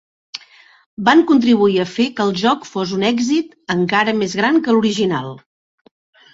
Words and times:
Van 1.09 1.21
contribuir 1.31 1.77
a 1.83 1.85
fer 1.91 2.07
que 2.17 2.25
el 2.29 2.33
joc 2.45 2.67
fos 2.71 2.95
un 2.99 3.07
èxit 3.11 3.55
encara 3.77 4.19
més 4.25 4.37
gran 4.43 4.61
que 4.67 4.77
l'original. 4.77 5.33